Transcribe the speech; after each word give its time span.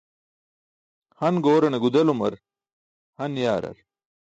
Han 1.19 1.35
goorane 1.45 1.79
gudelumar 1.83 2.33
han 3.19 3.33
yaarar. 3.43 3.77